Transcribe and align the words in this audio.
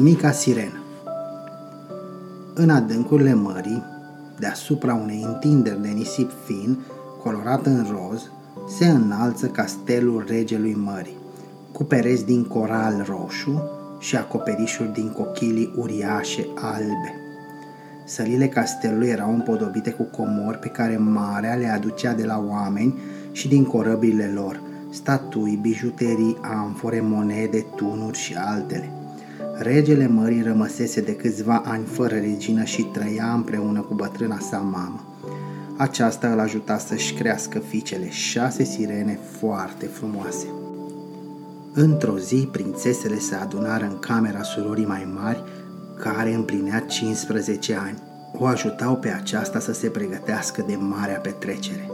Mica 0.00 0.30
sirenă 0.30 0.82
În 2.54 2.70
adâncurile 2.70 3.34
mării, 3.34 3.82
deasupra 4.38 4.94
unei 4.94 5.24
întinderi 5.26 5.82
de 5.82 5.88
nisip 5.88 6.30
fin, 6.44 6.78
colorat 7.22 7.66
în 7.66 7.86
roz, 7.90 8.30
se 8.68 8.86
înalță 8.86 9.46
castelul 9.46 10.24
regelui 10.28 10.74
mării, 10.74 11.16
cu 11.72 11.84
pereți 11.84 12.24
din 12.24 12.44
coral 12.44 13.04
roșu 13.08 13.62
și 13.98 14.16
acoperișuri 14.16 14.92
din 14.92 15.08
cochilii 15.08 15.72
uriașe 15.76 16.46
albe. 16.54 17.14
Sălile 18.04 18.48
castelului 18.48 19.08
erau 19.08 19.32
împodobite 19.32 19.90
cu 19.90 20.02
comori 20.02 20.58
pe 20.58 20.68
care 20.68 20.96
marea 20.96 21.54
le 21.54 21.66
aducea 21.68 22.12
de 22.12 22.24
la 22.24 22.44
oameni 22.48 22.94
și 23.32 23.48
din 23.48 23.64
corăbile 23.64 24.30
lor, 24.34 24.60
statui, 24.90 25.58
bijuterii, 25.62 26.36
amfore, 26.40 27.00
monede, 27.00 27.66
tunuri 27.76 28.18
și 28.18 28.34
altele. 28.34 28.92
Regele 29.60 30.06
mării 30.06 30.42
rămăsese 30.42 31.00
de 31.00 31.14
câțiva 31.14 31.62
ani 31.64 31.84
fără 31.84 32.14
regină 32.14 32.64
și 32.64 32.82
trăia 32.82 33.32
împreună 33.32 33.80
cu 33.80 33.94
bătrâna 33.94 34.38
sa 34.38 34.58
mamă. 34.58 35.04
Aceasta 35.76 36.28
îl 36.32 36.38
ajuta 36.38 36.78
să-și 36.78 37.14
crească 37.14 37.58
fiicele, 37.58 38.10
șase 38.10 38.64
sirene 38.64 39.18
foarte 39.38 39.86
frumoase. 39.86 40.46
Într-o 41.72 42.18
zi, 42.18 42.48
prințesele 42.52 43.18
se 43.18 43.34
adunară 43.34 43.84
în 43.84 43.98
camera 43.98 44.42
surorii 44.42 44.86
mai 44.86 45.12
mari, 45.22 45.44
care 45.98 46.34
împlinea 46.34 46.80
15 46.80 47.74
ani. 47.74 47.98
O 48.32 48.46
ajutau 48.46 48.96
pe 48.96 49.08
aceasta 49.08 49.58
să 49.58 49.72
se 49.72 49.88
pregătească 49.88 50.64
de 50.66 50.76
marea 50.76 51.18
petrecere. 51.18 51.90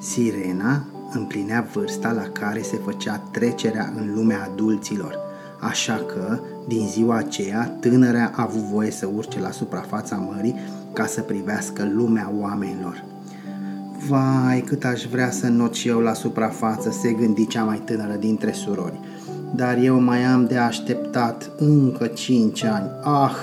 Sirena 0.00 0.84
împlinea 1.12 1.68
vârsta 1.72 2.12
la 2.12 2.28
care 2.32 2.62
se 2.62 2.76
făcea 2.76 3.16
trecerea 3.16 3.92
în 3.96 4.14
lumea 4.14 4.48
adulților, 4.52 5.18
așa 5.60 5.94
că, 5.94 6.38
din 6.68 6.86
ziua 6.88 7.16
aceea, 7.16 7.76
tânăra 7.80 8.30
a 8.34 8.42
avut 8.42 8.60
voie 8.60 8.90
să 8.90 9.08
urce 9.14 9.40
la 9.40 9.50
suprafața 9.50 10.16
mării 10.16 10.54
ca 10.92 11.06
să 11.06 11.20
privească 11.20 11.90
lumea 11.94 12.32
oamenilor. 12.40 13.04
Vai, 14.08 14.60
cât 14.60 14.84
aș 14.84 15.04
vrea 15.04 15.30
să 15.30 15.48
not 15.48 15.74
și 15.74 15.88
eu 15.88 15.98
la 15.98 16.12
suprafață, 16.12 16.90
se 16.90 17.12
gândi 17.12 17.46
cea 17.46 17.64
mai 17.64 17.82
tânără 17.84 18.14
dintre 18.14 18.52
surori. 18.52 19.00
Dar 19.54 19.78
eu 19.82 20.00
mai 20.00 20.24
am 20.24 20.46
de 20.46 20.56
așteptat 20.56 21.50
încă 21.58 22.06
cinci 22.06 22.64
ani. 22.64 22.90
Ah, 23.02 23.36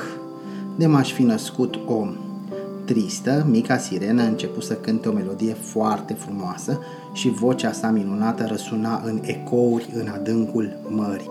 de 0.78 0.86
m-aș 0.86 1.14
fi 1.14 1.24
născut 1.24 1.80
om. 1.88 2.16
Tristă, 2.86 3.46
mica 3.50 3.78
sirenă 3.78 4.22
a 4.22 4.26
început 4.26 4.64
să 4.64 4.74
cânte 4.74 5.10
o 5.10 5.12
melodie 5.12 5.54
foarte 5.54 6.14
frumoasă 6.14 6.80
și 7.14 7.30
vocea 7.30 7.72
sa 7.72 7.90
minunată 7.90 8.46
răsuna 8.48 9.02
în 9.06 9.20
ecouri 9.22 9.90
în 9.94 10.08
adâncul 10.08 10.78
mării. 10.88 11.30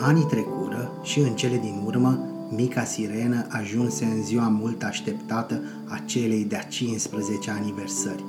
Anii 0.00 0.24
trecură 0.24 0.90
și 1.02 1.18
în 1.18 1.34
cele 1.34 1.56
din 1.56 1.82
urmă, 1.84 2.18
mica 2.56 2.84
sirenă 2.84 3.46
ajunse 3.48 4.04
în 4.04 4.22
ziua 4.22 4.48
mult 4.48 4.82
așteptată 4.82 5.60
a 5.84 6.00
celei 6.04 6.44
de-a 6.44 6.62
15 6.62 7.50
aniversări. 7.50 8.24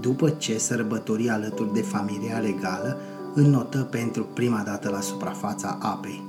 După 0.00 0.28
ce 0.28 0.58
sărbători 0.58 1.28
alături 1.28 1.72
de 1.72 1.80
familia 1.80 2.38
legală, 2.38 2.96
înnotă 3.34 3.78
pentru 3.78 4.26
prima 4.34 4.62
dată 4.64 4.90
la 4.90 5.00
suprafața 5.00 5.78
apei. 5.80 6.22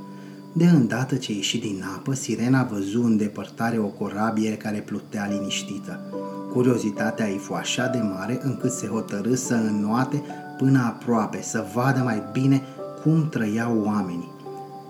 De 0.54 0.66
îndată 0.66 1.16
ce 1.16 1.34
ieși 1.34 1.58
din 1.58 1.84
apă, 1.96 2.14
sirena 2.14 2.64
văzu 2.64 3.04
în 3.04 3.18
depărtare 3.18 3.78
o 3.78 3.88
corabie 3.88 4.58
care 4.58 4.80
plutea 4.80 5.28
liniștită. 5.32 6.00
Curiozitatea 6.52 7.30
ei 7.30 7.38
fu 7.38 7.54
așa 7.54 7.88
de 7.88 8.00
mare 8.00 8.40
încât 8.42 8.72
se 8.72 8.88
hotărâ 8.88 9.36
să 9.36 9.54
înnoate 9.54 10.22
până 10.58 10.80
aproape, 10.80 11.42
să 11.42 11.66
vadă 11.74 12.02
mai 12.04 12.24
bine 12.32 12.62
cum 13.04 13.30
trăiau 13.30 13.82
oamenii. 13.86 14.35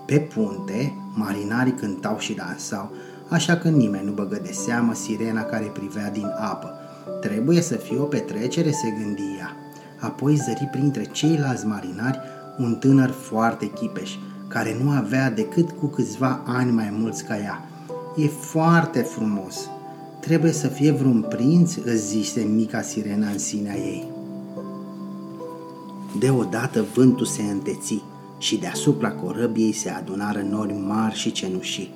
Pe 0.06 0.18
punte, 0.18 0.94
marinarii 1.14 1.72
cântau 1.72 2.18
și 2.18 2.34
dansau, 2.34 2.90
așa 3.28 3.56
că 3.56 3.68
nimeni 3.68 4.06
nu 4.06 4.12
băgă 4.12 4.40
de 4.42 4.52
seamă 4.52 4.94
sirena 4.94 5.42
care 5.42 5.64
privea 5.64 6.10
din 6.10 6.26
apă. 6.40 6.72
Trebuie 7.20 7.60
să 7.60 7.74
fie 7.74 7.98
o 7.98 8.04
petrecere, 8.04 8.70
se 8.70 8.94
gândia. 8.98 9.56
Apoi 10.00 10.34
zări 10.34 10.68
printre 10.70 11.04
ceilalți 11.04 11.66
marinari 11.66 12.20
un 12.58 12.74
tânăr 12.74 13.10
foarte 13.10 13.70
chipeș, 13.70 14.10
care 14.48 14.76
nu 14.82 14.90
avea 14.90 15.30
decât 15.30 15.70
cu 15.70 15.86
câțiva 15.86 16.40
ani 16.46 16.70
mai 16.70 16.94
mulți 16.98 17.24
ca 17.24 17.38
ea. 17.38 17.68
E 18.16 18.26
foarte 18.26 18.98
frumos. 18.98 19.68
Trebuie 20.20 20.52
să 20.52 20.66
fie 20.66 20.90
vreun 20.90 21.26
prinț, 21.28 21.74
îți 21.74 22.06
zise 22.06 22.40
mica 22.40 22.80
sirena 22.80 23.28
în 23.28 23.38
sinea 23.38 23.76
ei. 23.76 24.08
Deodată 26.18 26.84
vântul 26.94 27.26
se 27.26 27.42
înteți 27.42 28.02
și 28.38 28.56
deasupra 28.56 29.10
corăbiei 29.10 29.72
se 29.72 29.90
adunară 29.90 30.46
nori 30.50 30.74
mari 30.86 31.14
și 31.14 31.32
cenușii. 31.32 31.94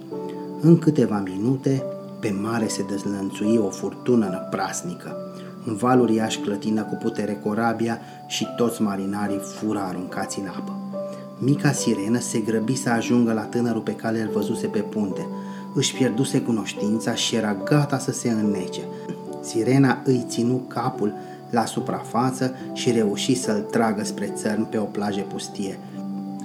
În 0.60 0.78
câteva 0.78 1.18
minute, 1.18 1.82
pe 2.20 2.34
mare 2.40 2.68
se 2.68 2.84
dezlănțui 2.88 3.56
o 3.56 3.68
furtună 3.68 4.26
năprasnică. 4.26 5.16
Un 5.66 5.74
val 5.74 6.00
uriaș 6.00 6.36
clătină 6.36 6.82
cu 6.82 6.94
putere 6.94 7.40
corabia 7.44 7.98
și 8.26 8.46
toți 8.56 8.82
marinarii 8.82 9.38
fură 9.38 9.78
aruncați 9.78 10.38
în 10.38 10.46
apă. 10.46 10.76
Mica 11.38 11.72
sirenă 11.72 12.18
se 12.18 12.38
grăbi 12.38 12.74
să 12.76 12.90
ajungă 12.90 13.32
la 13.32 13.42
tânărul 13.42 13.80
pe 13.80 13.94
care 13.94 14.20
îl 14.20 14.28
văzuse 14.28 14.66
pe 14.66 14.78
punte. 14.78 15.26
Își 15.74 15.94
pierduse 15.94 16.40
cunoștința 16.40 17.14
și 17.14 17.34
era 17.34 17.56
gata 17.64 17.98
să 17.98 18.12
se 18.12 18.30
înnece. 18.30 18.80
Sirena 19.40 20.02
îi 20.04 20.24
ținu 20.28 20.54
capul 20.68 21.14
la 21.50 21.64
suprafață 21.64 22.54
și 22.72 22.90
reuși 22.90 23.34
să-l 23.34 23.60
tragă 23.60 24.04
spre 24.04 24.26
țărm 24.26 24.68
pe 24.68 24.78
o 24.78 24.84
plajă 24.84 25.20
pustie. 25.20 25.78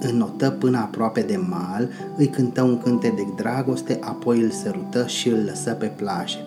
Înnotă 0.00 0.50
până 0.50 0.78
aproape 0.78 1.20
de 1.20 1.36
mal, 1.36 1.88
îi 2.16 2.28
cântă 2.28 2.62
un 2.62 2.78
cânte 2.78 3.12
de 3.16 3.26
dragoste, 3.36 3.98
apoi 4.00 4.40
îl 4.40 4.50
sărută 4.50 5.06
și 5.06 5.28
îl 5.28 5.44
lăsă 5.44 5.70
pe 5.70 5.86
plajă. 5.86 6.38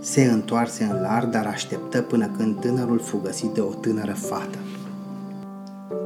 Se 0.00 0.24
întoarse 0.24 0.84
în 0.84 1.00
lar, 1.00 1.26
dar 1.26 1.46
așteptă 1.46 2.00
până 2.00 2.30
când 2.36 2.60
tânărul 2.60 2.98
fu 2.98 3.20
găsit 3.22 3.50
de 3.50 3.60
o 3.60 3.72
tânără 3.74 4.12
fată. 4.12 4.58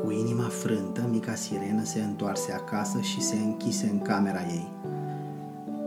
Cu 0.03 0.11
inima 0.11 0.49
frântă, 0.49 1.09
mica 1.11 1.35
sirenă 1.35 1.85
se 1.85 2.01
întoarse 2.01 2.53
acasă 2.53 3.01
și 3.01 3.21
se 3.21 3.37
închise 3.37 3.89
în 3.93 3.99
camera 3.99 4.41
ei. 4.41 4.73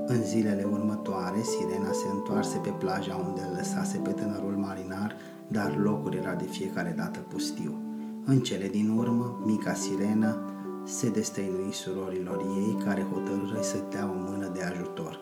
În 0.06 0.24
zilele 0.24 0.68
următoare, 0.72 1.38
sirena 1.42 1.92
se 1.92 2.06
întoarse 2.14 2.58
pe 2.58 2.70
plaja 2.70 3.26
unde 3.28 3.42
îl 3.50 3.56
lăsase 3.58 3.98
pe 3.98 4.10
tânărul 4.10 4.56
marinar, 4.58 5.16
dar 5.48 5.78
locul 5.78 6.14
era 6.14 6.34
de 6.34 6.46
fiecare 6.46 6.94
dată 6.98 7.20
pustiu. 7.20 7.87
În 8.30 8.40
cele 8.40 8.68
din 8.68 8.90
urmă, 8.98 9.42
mica 9.46 9.74
sirenă 9.74 10.38
se 10.86 11.10
destăinui 11.10 11.74
surorilor 11.74 12.46
ei 12.58 12.78
care 12.84 13.08
hotărâre 13.12 13.62
să 13.62 13.84
dea 13.90 14.14
o 14.16 14.30
mână 14.30 14.52
de 14.54 14.64
ajutor. 14.64 15.20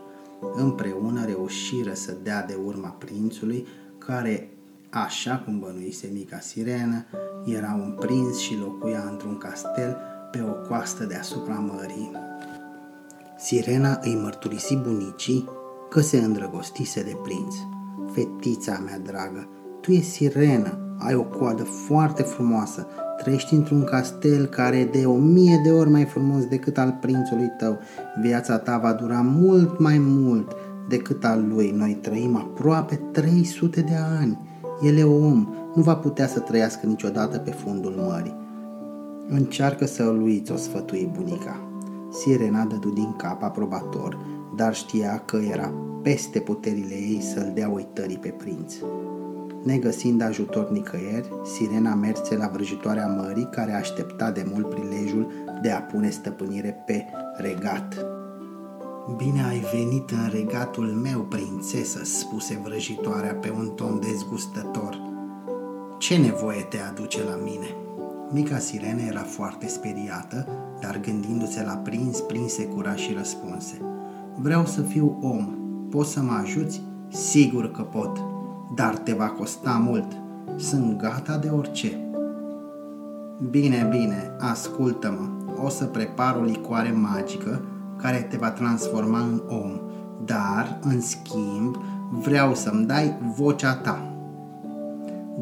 Împreună 0.54 1.26
reușiră 1.26 1.94
să 1.94 2.18
dea 2.24 2.46
de 2.46 2.58
urma 2.66 2.90
prințului 2.90 3.66
care 3.98 4.50
Așa 4.90 5.38
cum 5.38 5.60
bănuise 5.60 6.10
mica 6.14 6.40
sirenă, 6.40 7.06
era 7.46 7.80
un 7.84 7.96
prinț 8.00 8.38
și 8.38 8.58
locuia 8.58 9.08
într-un 9.12 9.38
castel 9.38 9.98
pe 10.32 10.42
o 10.42 10.68
coastă 10.68 11.04
deasupra 11.04 11.54
mării. 11.54 12.12
Sirena 13.38 14.00
îi 14.02 14.16
mărturisi 14.16 14.76
bunicii 14.76 15.50
că 15.90 16.00
se 16.00 16.18
îndrăgostise 16.18 17.04
de 17.04 17.18
prinț. 17.24 17.56
Fetița 18.12 18.82
mea 18.86 19.00
dragă, 19.00 19.50
tu 19.86 19.92
e 19.92 20.02
sirenă, 20.02 20.78
ai 20.98 21.16
o 21.16 21.24
coadă 21.24 21.64
foarte 21.64 22.22
frumoasă, 22.22 22.88
trăiești 23.18 23.54
într-un 23.54 23.84
castel 23.84 24.46
care 24.46 24.78
e 24.78 24.86
de 24.86 25.06
o 25.06 25.16
mie 25.16 25.60
de 25.64 25.72
ori 25.72 25.90
mai 25.90 26.06
frumos 26.06 26.46
decât 26.46 26.78
al 26.78 26.98
prințului 27.02 27.52
tău. 27.58 27.78
Viața 28.22 28.58
ta 28.58 28.78
va 28.78 28.94
dura 28.94 29.22
mult 29.22 29.80
mai 29.80 29.98
mult 29.98 30.52
decât 30.90 31.26
al 31.26 31.46
lui. 31.48 31.72
Noi 31.72 31.98
trăim 32.02 32.36
aproape 32.36 32.96
300 33.12 33.82
de 33.82 33.96
ani. 34.20 34.40
El 34.82 34.98
e 34.98 35.04
om, 35.04 35.54
nu 35.76 35.82
va 35.82 35.96
putea 35.96 36.28
să 36.28 36.40
trăiască 36.40 36.86
niciodată 36.86 37.38
pe 37.38 37.52
fundul 37.52 37.94
mării. 38.08 38.36
Încearcă 39.28 39.86
să 39.86 40.04
îl 40.04 40.22
uiți, 40.22 40.52
o 40.52 40.56
sfătui 40.56 41.12
bunica. 41.18 41.60
Sirena 42.12 42.64
dădu 42.64 42.90
din 42.90 43.16
cap 43.18 43.44
aprobator, 43.44 44.18
dar 44.56 44.76
știa 44.76 45.22
că 45.26 45.38
era 45.52 45.74
peste 46.02 46.40
puterile 46.40 46.94
ei 46.94 47.22
să-l 47.22 47.52
dea 47.54 47.70
uitării 47.70 48.18
pe 48.18 48.30
prinț. 48.30 48.74
Negăsind 49.66 50.22
ajutor 50.22 50.70
nicăieri, 50.70 51.30
Sirena 51.44 51.96
merse 51.96 52.36
la 52.36 52.48
vrăjitoarea 52.54 53.08
mării 53.08 53.48
care 53.52 53.74
aștepta 53.74 54.32
de 54.32 54.46
mult 54.54 54.70
prilejul 54.70 55.32
de 55.62 55.72
a 55.72 55.82
pune 55.82 56.10
stăpânire 56.10 56.84
pe 56.86 57.06
regat. 57.38 58.06
Bine 59.18 59.44
ai 59.44 59.64
venit 59.74 60.10
în 60.10 60.30
regatul 60.32 60.86
meu, 60.86 61.20
prințesă, 61.20 62.04
spuse 62.04 62.60
vrăjitoarea 62.64 63.34
pe 63.34 63.52
un 63.58 63.68
ton 63.76 64.00
dezgustător. 64.00 65.02
Ce 65.98 66.18
nevoie 66.18 66.62
te 66.62 66.78
aduce 66.90 67.24
la 67.24 67.36
mine? 67.44 67.68
Mica 68.32 68.58
sirene 68.58 69.06
era 69.08 69.24
foarte 69.24 69.68
speriată, 69.68 70.48
dar 70.80 71.00
gândindu-se 71.00 71.64
la 71.64 71.74
prinț, 71.74 72.20
prinse 72.20 72.66
cura 72.66 72.96
și 72.96 73.14
răspunse. 73.14 73.78
Vreau 74.36 74.66
să 74.66 74.82
fiu 74.82 75.18
om. 75.22 75.58
Poți 75.90 76.12
să 76.12 76.22
mă 76.22 76.34
ajuți? 76.42 76.82
Sigur 77.08 77.72
că 77.72 77.82
pot, 77.82 78.35
dar 78.74 78.98
te 78.98 79.14
va 79.14 79.30
costa 79.30 79.82
mult. 79.86 80.08
Sunt 80.56 80.98
gata 80.98 81.38
de 81.38 81.50
orice. 81.50 82.10
Bine, 83.50 83.88
bine, 83.92 84.32
ascultă-mă. 84.40 85.54
O 85.64 85.70
să 85.70 85.86
prepar 85.86 86.36
o 86.36 86.44
licoare 86.44 86.92
magică 86.92 87.62
care 87.98 88.28
te 88.30 88.38
va 88.38 88.52
transforma 88.52 89.20
în 89.20 89.42
om, 89.48 89.72
dar, 90.26 90.80
în 90.82 91.02
schimb, 91.02 91.78
vreau 92.12 92.54
să-mi 92.54 92.86
dai 92.86 93.18
vocea 93.36 93.76
ta. 93.76 94.10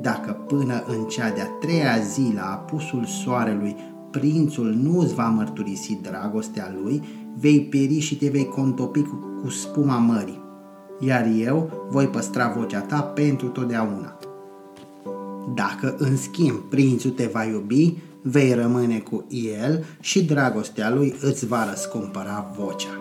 Dacă 0.01 0.31
până 0.31 0.83
în 0.87 1.03
cea 1.05 1.29
de-a 1.29 1.47
treia 1.59 1.97
zi 1.97 2.31
la 2.35 2.51
apusul 2.51 3.05
soarelui 3.05 3.75
prințul 4.11 4.73
nu 4.81 4.99
îți 4.99 5.13
va 5.13 5.27
mărturisi 5.27 5.99
dragostea 6.01 6.73
lui, 6.81 7.03
vei 7.37 7.61
pieri 7.61 7.99
și 7.99 8.17
te 8.17 8.29
vei 8.29 8.45
contopi 8.45 9.01
cu, 9.01 9.39
cu 9.41 9.49
spuma 9.49 9.97
mării, 9.97 10.41
iar 11.05 11.25
eu 11.37 11.87
voi 11.89 12.07
păstra 12.07 12.53
vocea 12.57 12.79
ta 12.79 13.01
pentru 13.01 13.47
totdeauna. 13.47 14.17
Dacă, 15.55 15.95
în 15.97 16.17
schimb, 16.17 16.57
prințul 16.57 17.11
te 17.11 17.29
va 17.33 17.43
iubi, 17.43 17.97
vei 18.21 18.53
rămâne 18.53 18.99
cu 18.99 19.25
el 19.29 19.85
și 19.99 20.25
dragostea 20.25 20.89
lui 20.89 21.15
îți 21.21 21.45
va 21.45 21.69
răscumpăra 21.69 22.53
vocea. 22.57 22.99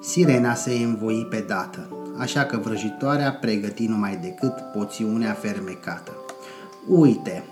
Sirena 0.00 0.54
se 0.54 0.72
învoi 0.72 1.26
pe 1.30 1.44
dată, 1.48 1.88
așa 2.18 2.44
că 2.44 2.56
vrăjitoarea 2.56 3.32
pregăti 3.32 3.86
numai 3.86 4.18
decât 4.22 4.52
poțiunea 4.74 5.32
fermecată. 5.32 6.12
Uite, 6.88 7.44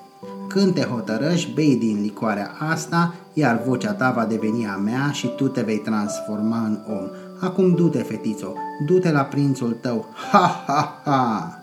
când 0.48 0.74
te 0.74 0.82
hotărăști, 0.82 1.52
bei 1.52 1.76
din 1.76 2.00
licoarea 2.02 2.50
asta, 2.58 3.14
iar 3.32 3.62
vocea 3.66 3.92
ta 3.92 4.10
va 4.10 4.24
deveni 4.24 4.66
a 4.66 4.76
mea 4.76 5.10
și 5.10 5.28
tu 5.36 5.48
te 5.48 5.60
vei 5.60 5.78
transforma 5.78 6.58
în 6.58 6.78
om. 6.88 7.06
Acum 7.48 7.74
du-te, 7.74 7.98
fetițo, 7.98 8.52
du-te 8.86 9.10
la 9.10 9.20
prințul 9.20 9.76
tău. 9.80 10.06
Ha, 10.30 10.64
ha, 10.66 11.00
ha! 11.04 11.58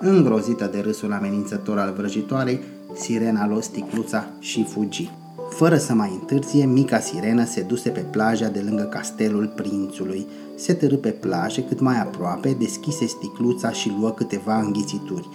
Îngrozită 0.00 0.68
de 0.72 0.80
râsul 0.80 1.12
amenințător 1.12 1.78
al 1.78 1.94
vrăjitoarei, 1.96 2.60
sirena 2.94 3.46
lua 3.46 3.60
sticluța 3.60 4.26
și 4.38 4.64
fugi. 4.64 5.10
Fără 5.50 5.76
să 5.76 5.92
mai 5.92 6.18
întârzie, 6.20 6.64
mica 6.64 6.98
sirenă 6.98 7.44
se 7.44 7.60
duse 7.60 7.88
pe 7.88 8.00
plaja 8.00 8.48
de 8.48 8.60
lângă 8.60 8.82
castelul 8.82 9.52
prințului. 9.56 10.26
Se 10.56 10.72
târâ 10.72 10.96
pe 10.96 11.10
plajă 11.10 11.60
cât 11.60 11.80
mai 11.80 12.00
aproape, 12.00 12.56
deschise 12.58 13.06
sticluța 13.06 13.70
și 13.70 13.92
luă 13.98 14.10
câteva 14.10 14.58
înghițituri. 14.58 15.28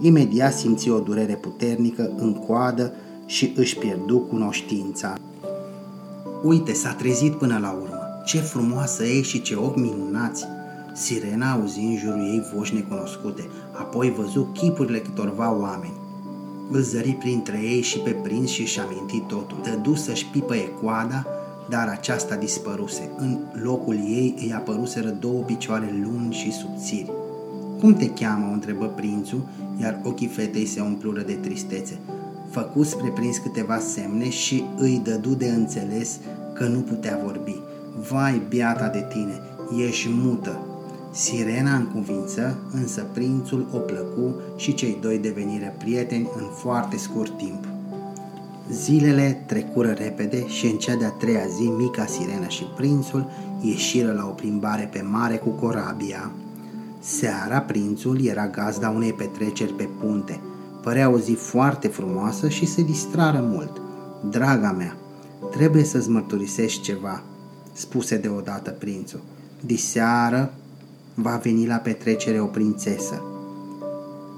Imediat 0.00 0.54
simți 0.54 0.90
o 0.90 0.98
durere 0.98 1.34
puternică 1.34 2.10
în 2.16 2.34
coadă 2.34 2.92
și 3.26 3.52
își 3.56 3.78
pierdu 3.78 4.18
cunoștința. 4.18 5.14
Uite, 6.42 6.72
s-a 6.72 6.92
trezit 6.92 7.34
până 7.34 7.58
la 7.58 7.70
urmă. 7.82 8.03
Ce 8.24 8.38
frumoasă 8.38 9.04
e 9.04 9.22
și 9.22 9.42
ce 9.42 9.54
ochi 9.54 9.76
minunați! 9.76 10.44
Sirena 10.92 11.52
auzi 11.52 11.80
în 11.80 11.96
jurul 11.96 12.20
ei 12.20 12.44
voci 12.54 12.72
necunoscute, 12.72 13.48
apoi 13.72 14.10
văzu 14.10 14.48
chipurile 14.52 14.98
câtorva 14.98 15.56
oameni. 15.60 15.92
Îl 16.70 16.80
zări 16.80 17.12
printre 17.12 17.60
ei 17.62 17.80
și 17.80 17.98
pe 17.98 18.10
prins 18.10 18.50
și 18.50 18.66
și 18.66 18.80
aminti 18.80 19.20
totul. 19.20 19.58
Dădu 19.62 19.94
să-și 19.94 20.26
pipăie 20.26 20.68
coada, 20.82 21.26
dar 21.68 21.88
aceasta 21.88 22.36
dispăruse. 22.36 23.10
În 23.16 23.38
locul 23.62 23.94
ei 23.94 24.34
îi 24.38 24.52
apăruseră 24.52 25.08
două 25.08 25.42
picioare 25.42 26.02
lungi 26.04 26.38
și 26.38 26.52
subțiri. 26.52 27.10
Cum 27.80 27.94
te 27.94 28.10
cheamă?" 28.10 28.48
o 28.50 28.52
întrebă 28.52 28.86
prințul, 28.86 29.42
iar 29.80 30.00
ochii 30.02 30.26
fetei 30.26 30.66
se 30.66 30.80
umplură 30.80 31.20
de 31.20 31.32
tristețe. 31.32 31.98
Făcu 32.50 32.82
spre 32.82 33.08
prins 33.08 33.36
câteva 33.36 33.78
semne 33.78 34.30
și 34.30 34.64
îi 34.76 35.00
dădu 35.04 35.34
de 35.34 35.48
înțeles 35.48 36.18
că 36.54 36.64
nu 36.66 36.78
putea 36.78 37.20
vorbi. 37.24 37.56
Vai, 38.08 38.42
biata 38.48 38.88
de 38.88 39.06
tine, 39.08 39.40
ești 39.86 40.08
mută, 40.10 40.58
Sirena 41.14 41.74
în 41.76 41.86
cuvință, 41.86 42.58
însă 42.72 43.06
prințul 43.12 43.66
o 43.72 43.78
plăcu 43.78 44.34
și 44.56 44.74
cei 44.74 44.98
doi 45.00 45.18
deveniră 45.18 45.74
prieteni 45.78 46.30
în 46.36 46.44
foarte 46.54 46.96
scurt 46.96 47.36
timp. 47.36 47.64
Zilele 48.70 49.44
trecură 49.46 49.90
repede 49.90 50.46
și 50.46 50.66
în 50.66 50.76
cea 50.76 50.96
de-a 50.96 51.08
treia 51.10 51.46
zi 51.46 51.62
mica 51.62 52.06
sirenă 52.06 52.48
și 52.48 52.64
prințul 52.76 53.30
ieșiră 53.60 54.12
la 54.12 54.26
o 54.26 54.30
plimbare 54.30 54.88
pe 54.92 55.02
mare 55.10 55.36
cu 55.36 55.48
corabia. 55.48 56.30
Seara 57.00 57.60
prințul 57.60 58.24
era 58.24 58.46
gazda 58.46 58.90
unei 58.90 59.12
petreceri 59.12 59.72
pe 59.72 59.88
punte. 60.00 60.40
Părea 60.82 61.10
o 61.10 61.18
zi 61.18 61.32
foarte 61.32 61.88
frumoasă 61.88 62.48
și 62.48 62.66
se 62.66 62.82
distrară 62.82 63.44
mult. 63.50 63.80
Draga 64.30 64.72
mea, 64.72 64.96
trebuie 65.50 65.84
să-ți 65.84 66.10
mărturisești 66.10 66.82
ceva, 66.82 67.22
spuse 67.74 68.16
deodată 68.16 68.70
prințul. 68.70 69.20
Diseară 69.60 70.52
va 71.14 71.40
veni 71.42 71.66
la 71.66 71.76
petrecere 71.76 72.40
o 72.40 72.46
prințesă. 72.46 73.22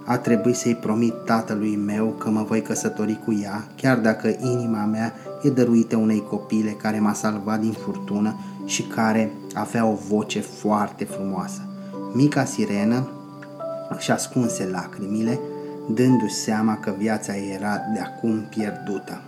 A 0.05 0.19
trebuit 0.19 0.57
să-i 0.57 0.75
promit 0.75 1.15
tatălui 1.25 1.77
meu 1.77 2.07
că 2.07 2.31
mă 2.31 2.43
voi 2.43 2.63
căsători 2.63 3.21
cu 3.25 3.39
ea, 3.43 3.69
chiar 3.77 3.99
dacă 3.99 4.37
inima 4.41 4.85
mea 4.85 5.15
e 5.43 5.51
dăruită 5.51 5.97
unei 5.97 6.23
copile 6.29 6.71
care 6.71 6.99
m-a 6.99 7.13
salvat 7.13 7.61
din 7.61 7.73
furtună 7.73 8.37
și 8.65 8.83
care 8.83 9.31
avea 9.55 9.87
o 9.87 9.95
voce 10.09 10.41
foarte 10.41 11.05
frumoasă. 11.05 11.61
Mica 12.13 12.45
sirenă 12.45 13.09
și 13.99 14.11
ascunse 14.11 14.69
lacrimile, 14.73 15.39
dându-și 15.95 16.35
seama 16.35 16.77
că 16.77 16.95
viața 16.99 17.37
ei 17.37 17.55
era 17.55 17.81
de 17.95 18.01
acum 18.01 18.47
pierdută. 18.49 19.21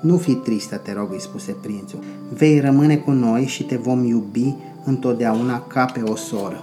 Nu 0.00 0.16
fi 0.16 0.34
tristă, 0.34 0.76
te 0.76 0.92
rog, 0.92 1.12
îi 1.12 1.20
spuse 1.20 1.52
prințul. 1.52 1.98
Vei 2.32 2.60
rămâne 2.60 2.96
cu 2.96 3.10
noi 3.10 3.46
și 3.46 3.64
te 3.64 3.76
vom 3.76 4.04
iubi 4.04 4.54
întotdeauna 4.84 5.60
ca 5.60 5.84
pe 5.84 6.02
o 6.02 6.16
soră. 6.16 6.62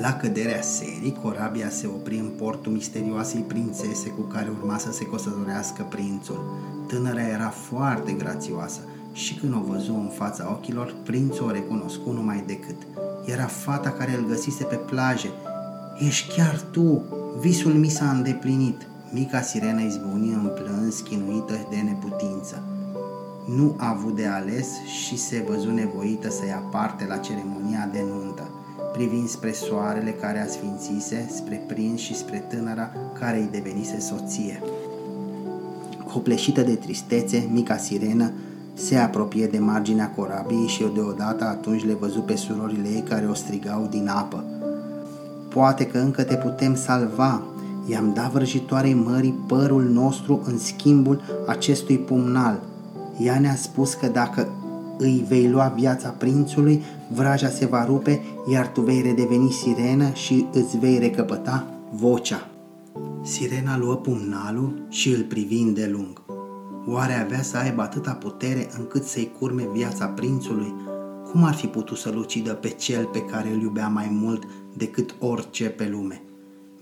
La 0.00 0.12
căderea 0.12 0.62
serii, 0.62 1.18
corabia 1.22 1.68
se 1.68 1.86
opri 1.86 2.18
în 2.18 2.30
portul 2.38 2.72
misterioasei 2.72 3.40
prințese 3.40 4.08
cu 4.08 4.20
care 4.20 4.52
urma 4.60 4.78
să 4.78 4.92
se 4.92 5.04
căsătorească 5.04 5.86
prințul. 5.88 6.44
Tânăra 6.86 7.28
era 7.28 7.48
foarte 7.48 8.12
grațioasă 8.12 8.80
și 9.12 9.34
când 9.34 9.54
o 9.54 9.72
văzu 9.72 9.94
în 9.94 10.10
fața 10.14 10.48
ochilor, 10.50 10.94
prințul 11.04 11.46
o 11.46 11.50
recunoscu 11.50 12.10
numai 12.10 12.44
decât. 12.46 12.76
Era 13.24 13.46
fata 13.46 13.90
care 13.90 14.16
îl 14.16 14.26
găsise 14.26 14.64
pe 14.64 14.74
plaje. 14.76 15.30
Ești 15.98 16.34
chiar 16.34 16.60
tu! 16.70 17.02
Visul 17.40 17.72
mi 17.72 17.88
s-a 17.88 18.10
îndeplinit. 18.10 18.86
Mica 19.12 19.40
sirenă 19.40 19.80
izbuni 19.80 20.32
în 20.32 20.50
plâns, 20.54 21.00
chinuită 21.00 21.66
de 21.70 21.76
neputință. 21.76 22.62
Nu 23.56 23.74
a 23.78 23.88
avut 23.88 24.16
de 24.16 24.26
ales 24.26 24.68
și 24.84 25.18
se 25.18 25.44
văzu 25.48 25.70
nevoită 25.70 26.30
să 26.30 26.46
ia 26.46 26.62
parte 26.70 27.06
la 27.08 27.16
ceremonia 27.16 27.88
de 27.92 28.04
nuntă 28.08 28.42
privind 28.92 29.28
spre 29.28 29.52
soarele 29.52 30.10
care 30.10 30.40
a 30.40 30.46
sfințise, 30.46 31.28
spre 31.34 31.62
prins 31.66 32.00
și 32.00 32.16
spre 32.16 32.44
tânăra 32.48 32.90
care 33.18 33.38
îi 33.38 33.48
devenise 33.50 34.00
soție. 34.00 34.62
Copleșită 36.12 36.60
de 36.60 36.74
tristețe, 36.74 37.48
mica 37.52 37.76
sirenă 37.76 38.32
se 38.74 38.96
apropie 38.96 39.46
de 39.46 39.58
marginea 39.58 40.10
corabiei 40.10 40.66
și 40.66 40.84
deodată 40.94 41.44
atunci 41.44 41.84
le 41.84 41.92
văzu 41.92 42.20
pe 42.20 42.36
surorile 42.36 42.88
ei 42.88 43.02
care 43.02 43.26
o 43.26 43.34
strigau 43.34 43.86
din 43.90 44.08
apă. 44.08 44.44
Poate 45.48 45.86
că 45.86 45.98
încă 45.98 46.22
te 46.22 46.34
putem 46.34 46.74
salva, 46.74 47.42
i-am 47.86 48.12
dat 48.14 48.32
vrăjitoarei 48.32 48.94
mării 48.94 49.38
părul 49.46 49.82
nostru 49.82 50.42
în 50.44 50.58
schimbul 50.58 51.20
acestui 51.46 51.98
pumnal. 51.98 52.62
Ea 53.18 53.40
ne-a 53.40 53.56
spus 53.56 53.94
că 53.94 54.06
dacă 54.06 54.48
îi 54.98 55.24
vei 55.28 55.48
lua 55.48 55.72
viața 55.76 56.08
prințului, 56.08 56.82
vraja 57.14 57.48
se 57.48 57.66
va 57.66 57.84
rupe, 57.84 58.22
iar 58.50 58.66
tu 58.66 58.80
vei 58.80 59.00
redeveni 59.00 59.50
sirenă 59.50 60.12
și 60.12 60.46
îți 60.52 60.78
vei 60.78 60.98
recăpăta 60.98 61.66
vocea. 61.92 62.46
Sirena 63.22 63.78
luă 63.78 63.94
pumnalul 63.94 64.86
și 64.88 65.08
îl 65.08 65.22
privi 65.22 65.64
de 65.64 65.88
lung. 65.92 66.22
Oare 66.86 67.12
avea 67.12 67.42
să 67.42 67.56
aibă 67.56 67.82
atâta 67.82 68.12
putere 68.12 68.68
încât 68.78 69.04
să-i 69.04 69.32
curme 69.38 69.68
viața 69.72 70.06
prințului? 70.06 70.74
Cum 71.30 71.44
ar 71.44 71.54
fi 71.54 71.66
putut 71.66 71.96
să-l 71.96 72.16
ucidă 72.16 72.52
pe 72.52 72.68
cel 72.68 73.04
pe 73.04 73.20
care 73.20 73.52
îl 73.52 73.60
iubea 73.60 73.88
mai 73.88 74.08
mult 74.20 74.42
decât 74.76 75.14
orice 75.18 75.64
pe 75.64 75.88
lume? 75.88 76.22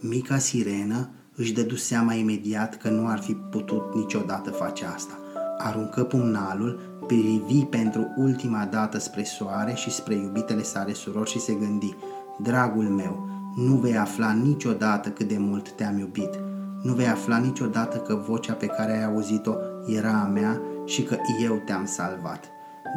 Mica 0.02 0.38
sirenă 0.38 1.09
își 1.37 1.52
dădu 1.52 1.76
seama 1.76 2.14
imediat 2.14 2.76
că 2.76 2.88
nu 2.88 3.07
ar 3.07 3.19
fi 3.19 3.35
putut 3.35 3.95
niciodată 3.95 4.50
face 4.50 4.85
asta. 4.85 5.19
Aruncă 5.59 6.04
pumnalul 6.04 6.80
privi 7.07 7.64
pentru 7.64 8.14
ultima 8.16 8.69
dată 8.71 8.99
spre 8.99 9.25
soare 9.25 9.75
și 9.75 9.90
spre 9.90 10.14
iubitele 10.14 10.62
sale 10.62 10.92
surori 10.92 11.30
și 11.30 11.40
se 11.40 11.52
gândi, 11.52 11.97
Dragul 12.38 12.85
meu, 12.85 13.28
nu 13.57 13.75
vei 13.75 13.97
afla 13.97 14.33
niciodată 14.33 15.09
cât 15.09 15.28
de 15.28 15.38
mult 15.38 15.73
te-am 15.73 15.99
iubit. 15.99 16.30
Nu 16.83 16.92
vei 16.92 17.09
afla 17.09 17.37
niciodată 17.37 17.97
că 17.97 18.14
vocea 18.14 18.52
pe 18.52 18.66
care 18.66 18.92
ai 18.92 19.04
auzit-o 19.04 19.54
era 19.87 20.21
a 20.21 20.26
mea 20.26 20.61
și 20.85 21.02
că 21.02 21.16
eu 21.45 21.62
te-am 21.66 21.85
salvat. 21.87 22.45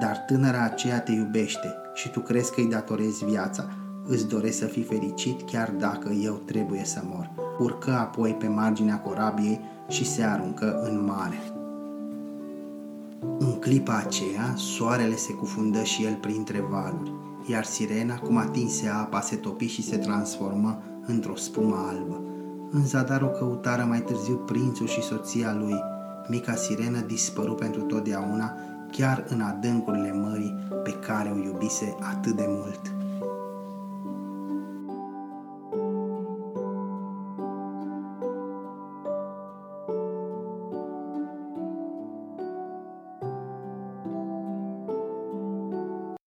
Dar 0.02 0.18
tânăra 0.18 0.64
aceea 0.64 1.02
te 1.02 1.12
iubește 1.12 1.74
și 1.94 2.10
tu 2.10 2.20
crezi 2.20 2.54
că 2.54 2.62
îi 2.62 2.70
datorezi 2.70 3.26
viața. 3.26 3.68
Îți 4.06 4.28
doresc 4.28 4.58
să 4.58 4.66
fii 4.66 4.84
fericit 4.84 5.42
chiar 5.42 5.72
dacă 5.72 6.10
eu 6.10 6.34
trebuie 6.34 6.84
să 6.84 7.02
mor. 7.10 7.30
Urcă 7.60 7.92
apoi 7.92 8.32
pe 8.32 8.48
marginea 8.48 9.00
corabiei 9.00 9.60
și 9.90 10.06
se 10.06 10.24
aruncă 10.24 10.82
în 10.82 11.06
mare. 11.06 11.40
În 13.40 13.52
clipa 13.60 14.04
aceea, 14.06 14.54
soarele 14.56 15.16
se 15.16 15.34
cufundă 15.34 15.84
și 15.84 16.04
el 16.04 16.16
printre 16.16 16.60
valuri, 16.70 17.12
iar 17.48 17.64
sirena, 17.64 18.16
cum 18.16 18.38
atinse 18.38 18.88
apa, 18.88 19.22
se 19.22 19.36
topi 19.36 19.66
și 19.66 19.84
se 19.84 19.98
transformă 19.98 20.82
într-o 21.06 21.36
spumă 21.36 21.86
albă. 21.90 22.22
În 22.72 22.86
zadar 22.86 23.22
o 23.22 23.28
căutară 23.28 23.84
mai 23.84 24.02
târziu 24.02 24.36
prințul 24.36 24.88
și 24.88 25.02
soția 25.02 25.54
lui. 25.54 25.80
Mica 26.28 26.56
sirenă 26.56 27.00
dispăru 27.00 27.54
pentru 27.54 27.82
totdeauna, 27.82 28.54
chiar 28.92 29.26
în 29.28 29.42
adâncurile 29.42 30.14
mării 30.14 30.58
pe 30.84 30.92
care 30.92 31.30
o 31.30 31.44
iubise 31.44 31.98
atât 32.00 32.36
de 32.36 32.46
mult. 32.48 33.03